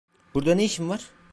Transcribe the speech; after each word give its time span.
Burada 0.33 0.55
ne 0.55 0.65
işin 0.65 0.89
var? 0.89 1.01